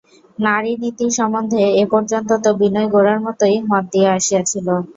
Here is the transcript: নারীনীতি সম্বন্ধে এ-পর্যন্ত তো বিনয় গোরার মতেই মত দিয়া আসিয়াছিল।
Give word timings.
নারীনীতি 0.39 1.05
সম্বন্ধে 1.17 1.61
এ-পর্যন্ত 1.81 2.29
তো 2.43 2.49
বিনয় 2.59 2.87
গোরার 2.93 3.19
মতেই 3.25 3.57
মত 3.69 3.83
দিয়া 3.93 4.09
আসিয়াছিল। 4.17 4.67